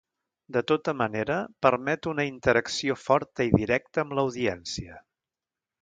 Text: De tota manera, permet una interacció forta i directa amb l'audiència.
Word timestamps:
De 0.55 0.61
tota 0.71 0.93
manera, 1.01 1.35
permet 1.67 2.09
una 2.13 2.25
interacció 2.29 2.97
forta 3.03 3.47
i 3.51 3.55
directa 3.61 4.07
amb 4.07 4.17
l'audiència. 4.21 5.01